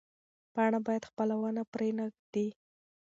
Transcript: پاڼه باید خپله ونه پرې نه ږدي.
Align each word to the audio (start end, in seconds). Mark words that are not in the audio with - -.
پاڼه 0.53 0.79
باید 0.85 1.03
خپله 1.09 1.35
ونه 1.41 1.63
پرې 1.73 1.89
نه 1.97 2.05
ږدي. 2.13 2.47